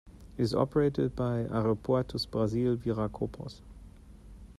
[0.35, 3.61] It is operated by Aeroportos Brasil Viracopos.